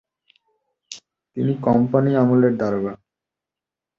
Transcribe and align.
তিনি 1.37 1.53
কোম্পানি 1.65 2.11
আমলের 2.21 2.53
দারোগা। 2.57 2.93